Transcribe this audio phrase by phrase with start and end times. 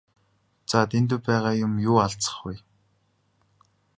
[0.69, 2.55] За Дэндэв байгаа юм юу алзах вэ?